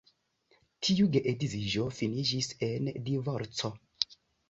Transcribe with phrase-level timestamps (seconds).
[0.87, 3.75] Tiu geedziĝo finiĝis en divorco.